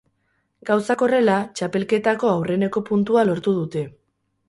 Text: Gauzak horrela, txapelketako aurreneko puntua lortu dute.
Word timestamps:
Gauzak 0.69 1.03
horrela, 1.09 1.35
txapelketako 1.61 2.33
aurreneko 2.35 2.87
puntua 2.91 3.31
lortu 3.33 3.59
dute. 3.63 3.89